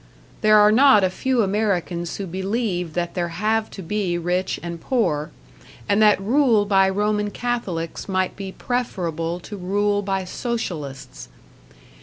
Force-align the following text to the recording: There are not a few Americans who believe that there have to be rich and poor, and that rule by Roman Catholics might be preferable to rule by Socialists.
There 0.41 0.57
are 0.57 0.71
not 0.71 1.03
a 1.03 1.11
few 1.11 1.43
Americans 1.43 2.15
who 2.17 2.25
believe 2.25 2.93
that 2.95 3.13
there 3.13 3.27
have 3.27 3.69
to 3.69 3.83
be 3.83 4.17
rich 4.17 4.59
and 4.63 4.81
poor, 4.81 5.29
and 5.87 6.01
that 6.01 6.19
rule 6.19 6.65
by 6.65 6.89
Roman 6.89 7.29
Catholics 7.29 8.09
might 8.09 8.35
be 8.35 8.51
preferable 8.51 9.39
to 9.41 9.57
rule 9.57 10.01
by 10.01 10.25
Socialists. 10.25 11.29